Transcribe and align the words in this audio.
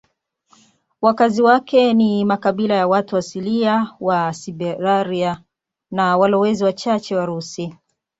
Wakazi 1.01 1.41
wake 1.41 1.93
ni 1.93 2.25
makabila 2.25 2.75
ya 2.75 2.87
watu 2.87 3.17
asilia 3.17 3.93
wa 3.99 4.33
Siberia 4.33 5.41
na 5.91 6.17
walowezi 6.17 6.63
wachache 6.63 7.15
Warusi. 7.15 7.75